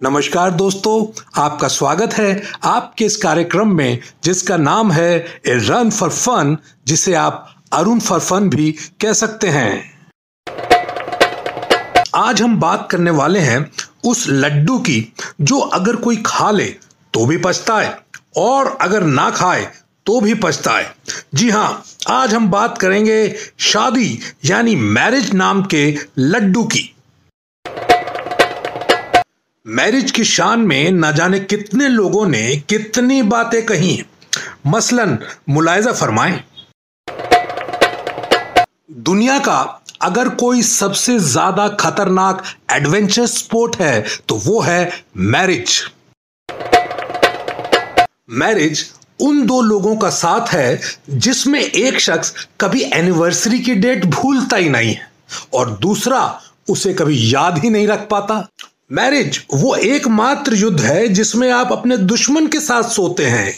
[0.00, 6.10] नमस्कार दोस्तों, आपका स्वागत है आपके इस कार्यक्रम में, जिसका नाम है ए रन फॉर
[6.10, 6.56] फन,
[6.86, 9.98] जिसे आप अरुण फॉर फन भी कह सकते हैं।
[12.14, 13.70] आज हम बात करने वाले हैं
[14.04, 16.66] उस लड्डू की, जो अगर कोई खा ले
[17.14, 17.94] तो भी पछताए,
[18.36, 19.70] और अगर ना खाए
[20.06, 20.90] तो भी पछताए।
[21.34, 25.84] जी हाँ आज हम बात करेंगे शादी, यानी मैरिज नाम के
[26.18, 26.92] लड्डू की।
[29.66, 34.04] मैरिज की शान में न जाने कितने लोगों ने कितनी बातें कही हैं।
[34.66, 35.18] मसलन,
[35.48, 36.38] मुलायजा फरमाएँ।
[39.00, 39.58] दुनिया का
[40.02, 42.42] अगर कोई सबसे ज़्यादा खतरनाक
[42.72, 45.80] एडवेंचर स्पोर्ट है तो वो है मैरिज
[48.32, 48.84] मैरिज
[49.20, 54.68] उन दो लोगों का साथ है, जिसमें एक शख्स कभी एनिवर्सरी की डेट भूलता ही
[54.68, 55.10] नहीं है,
[55.54, 58.46] और दूसरा उसे कभी याद ही नहीं रख पाता।
[58.90, 63.52] मैरिज वो एकमात्र युद्ध है जिसमें आप अपने दुश्मन के साथ सोते हैं।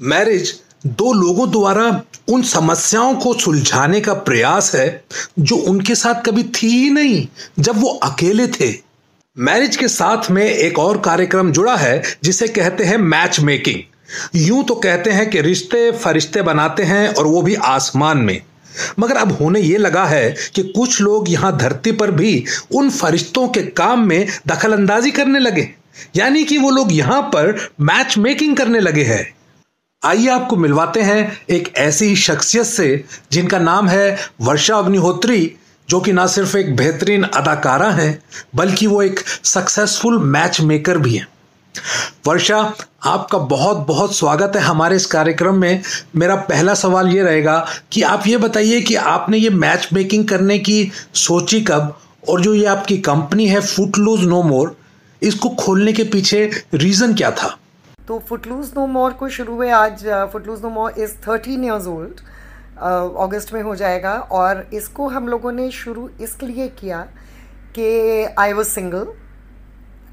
[0.00, 0.52] मैरिज
[0.86, 1.86] दो लोगों द्वारा
[2.28, 5.04] उन समस्याओं को सुलझाने का प्रयास है
[5.38, 7.26] जो उनके साथ कभी थी ही नहीं,
[7.58, 8.72] जब वो अकेले थे।
[9.36, 13.82] मैरिज के साथ में एक और कार्यक्रम जुड़ा है, जिसे कहते हैं मैच मेकिंग
[14.36, 18.40] यूँ तो कहते हैं कि रिश्ते फरिश्ते बनाते हैं और वो भी आसमान में।
[18.98, 23.48] मगर अब होने ये लगा है कि कुछ लोग यहाँ धरती पर भी उन फरिश्तों
[23.48, 25.68] के काम में दखल अंदाजी करने लगे।
[26.16, 29.34] यानी कि वो लोग यहाँ पर मैच मेकिंग करने लगे हैं।
[30.02, 35.54] आइए आपको मिलवाते हैं एक ऐसी शख्सियत से, जिनका नाम है वर्षा अग्निहोत्री
[35.88, 38.22] जो कि ना सिर्फ़ एक बेहतरीन अदाकारा हैं,
[38.54, 41.26] बल्कि वो एक सक्सेसफुल मैच मेकर भी हैं।
[42.26, 42.58] वर्षा,
[43.04, 45.82] आपका बहुत बहुत स्वागत है हमारे इस कार्यक्रम में।
[46.16, 50.58] मेरा पहला सवाल ये रहेगा कि आप ये बताइए कि आपने ये मैच मेकिंग करने
[50.58, 51.96] की सोची कब?
[52.28, 54.76] और जो ये आपकी कंपनी है फुटलूज नो मोर
[55.22, 57.56] इसको खोलने के पीछे रीज़न क्या था?
[58.08, 62.20] तो फुटलूज नो मोर को शुरू हुए आज Footloose no more is thirteen years old
[63.20, 67.00] अगस्त में हो जाएगा। और इसको हम लोगों ने शुरू इसलिए किया
[67.74, 67.88] कि
[68.38, 69.06] I was single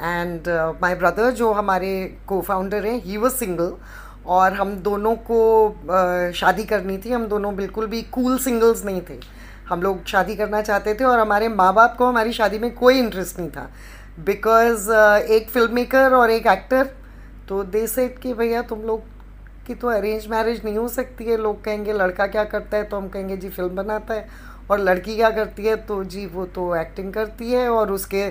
[0.00, 0.48] and
[0.82, 3.72] my brother जो हमारे को फाउंडर हैं ही वॉज़ सिंगल
[4.26, 7.10] और हम दोनों को uh, शादी करनी थी.
[7.10, 9.20] हम दोनों बिल्कुल भी कूल cool सिंगल्स नहीं थे.
[9.68, 12.98] हम लोग शादी करना चाहते थे और हमारे माँ बाप को हमारी शादी में कोई
[12.98, 13.70] इंटरेस्ट नहीं था.
[14.20, 16.84] बिकॉज़ uh, एक फ़िल्म मेकर और एक एक्टर
[17.48, 19.17] तो दे सेट कि भैया तुम लोग
[19.68, 22.84] की तो अरेंज मैरिज नहीं हो सकती है। लोग कहेंगे, लड़का क्या करता है?
[22.84, 24.26] तो हम कहेंगे, जी फ़िल्म बनाता है।
[24.70, 25.76] और लड़की क्या करती है?
[25.76, 28.22] तो जी, वो तो एक्टिंग करती है और उसके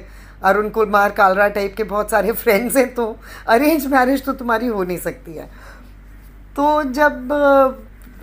[0.44, 3.16] अरुण कुमार कालरा टाइप के बहुत सारे फ्रेंड्स हैं। तो
[3.48, 5.50] अरेंज मैरिज तो तुम्हारी हो नहीं सकती है।
[6.56, 7.34] तो जब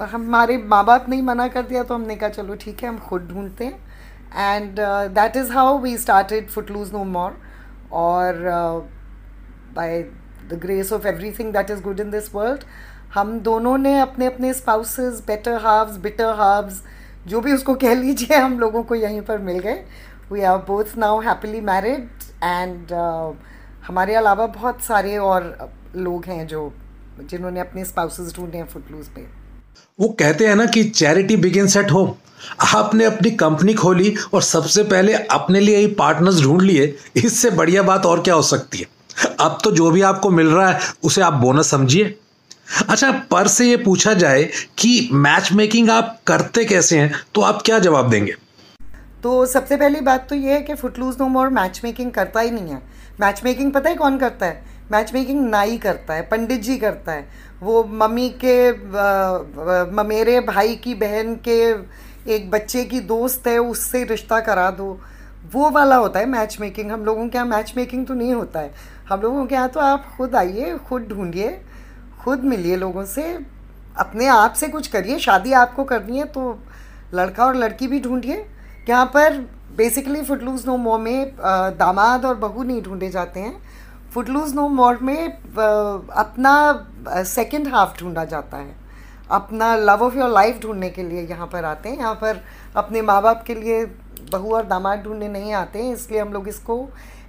[0.02, 3.28] हमारे माँ बाप नहीं मना कर दिया तो हमने कहा, चलो ठीक है, हम खुद
[3.28, 4.80] ढूंढते हैं। And
[5.14, 7.36] that is how we started foot loose no more
[7.92, 8.42] और
[9.76, 10.02] by
[10.48, 12.64] the grace of everything that is good in this world
[13.14, 16.80] हम दोनों ने अपने अपने spouses better halves bitter halves
[17.26, 19.84] जो भी उसको कह लीजिए, हम लोगों को यहीं पर मिल गए।
[20.32, 22.08] We are both now happily married
[22.44, 22.92] and
[23.86, 25.46] हमारे अलावा बहुत सारे और
[25.96, 26.72] लोग हैं जो,
[27.20, 29.26] जिन्होंने अपने स्पाउसेस ढूंढे हैं फुटलूज पे।
[29.98, 32.12] वो कहते हैं ना कि चैरिटी बिगिन सेट होम
[32.74, 37.82] आपने अपनी कंपनी खोली और सबसे पहले अपने लिए ही पार्टनर्स ढूंढ लिए, इससे बढ़िया
[37.82, 38.86] बात और क्या हो सकती है?
[39.40, 42.18] अब तो जो भी आपको मिल रहा है, उसे आप बोनस समझिए।
[42.68, 44.42] अच्छा पर से ये पूछा जाए
[44.78, 48.32] कि मैच मेकिंग आप करते कैसे हैं तो आप क्या जवाब देंगे?
[49.22, 52.50] तो सबसे पहली बात तो ये है कि Footloose no more match making करता ही
[52.50, 52.82] नहीं है।
[53.20, 54.62] मैच मेकिंग पता है कौन करता है?
[54.92, 57.26] मैच मेकिंग नाई करता है, पंडित जी करता है।
[57.62, 58.72] वो मम्मी के
[60.04, 61.60] मेरे भाई की बहन के
[62.34, 64.98] एक बच्चे की दोस्त है, उससे रिश्ता करा दो।
[65.52, 68.60] वो वाला होता है मैच मेकिंग हम लोगों के यहाँ मैच मेकिंग तो नहीं होता
[68.60, 68.72] है।
[69.08, 71.48] हम लोगों के यहाँ तो आप खुद आइए, खुद ढूंढिए।
[72.24, 73.22] खुद मिलिए लोगों से,
[73.96, 76.58] अपने आप से कुछ करिए, शादी आपको करनी है तो
[77.14, 78.44] लड़का और लड़की भी ढूंढिए।
[78.88, 79.38] यहाँ पर
[79.76, 81.34] बेसिकली फुटलूज नो मोर में
[81.78, 83.60] दामाद और बहू नहीं ढूंढे जाते हैं।
[84.14, 88.74] फुटलूज नो मोर में अपना सेकंड हाफ़ ढूंढा जाता है।
[89.32, 92.42] अपना लव ऑफ़ योर लाइफ ढूँढने के लिए यहाँ पर आते हैं। यहाँ पर
[92.76, 93.84] अपने माँ बाप के लिए
[94.32, 96.86] बहू और दामाद ढूँढने नहीं आते हैं, इसलिए हम लोग इसको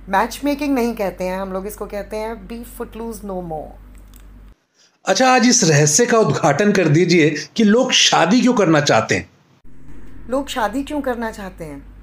[0.10, 3.85] मैच मेकिंग नहीं कहते हैं। हम लोग इसको कहते हैं बी फुटलूज नो मोर
[5.08, 9.30] अच्छा आज इस रहस्य का उद्घाटन कर दीजिए कि लोग शादी क्यों करना चाहते हैं?
[10.30, 11.96] लोग शादी क्यों करना चाहते हैं?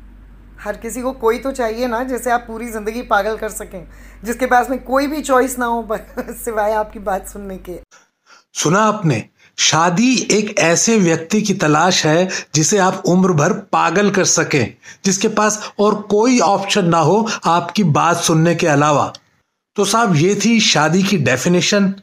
[0.61, 3.89] हर किसी को कोई तो चाहिए ना जैसे आप पूरी ज़िंदगी पागल कर सकें
[4.25, 5.87] जिसके पास में कोई भी चॉइस ना हो
[6.21, 7.79] सिवाय आपकी बात सुनने के।
[8.55, 9.25] सुना आपने?
[9.59, 14.75] शादी एक ऐसे व्यक्ति की तलाश है जिसे आप उम्र भर पागल कर सकें
[15.05, 19.13] जिसके पास और कोई ऑप्शन ना हो आपकी बात सुनने के अलावा।
[19.77, 21.95] तो साहब ये थी शादी की डेफिनेशन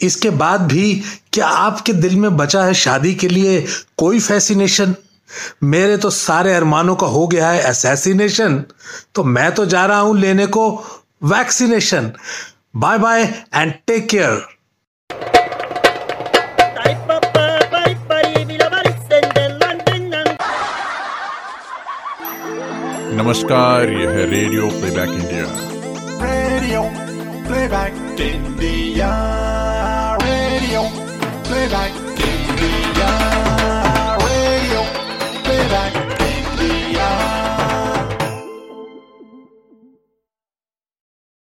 [0.00, 0.94] इसके बाद भी
[1.32, 3.60] क्या आपके दिल में बचा है शादी के लिए
[3.98, 4.94] कोई फैसिनेशन
[5.64, 8.62] मेरे तो सारे अरमानों का हो गया है असैसिनेशन
[9.14, 10.68] तो मैं तो जा रहा हूँ लेने को
[11.24, 12.12] vaccination
[12.76, 13.22] bye bye
[13.54, 14.44] and take care
[23.16, 25.74] नमस्कार यह है radio playback India
[26.18, 26.90] Radio
[27.44, 29.55] Playback India.
[31.46, 32.35] play like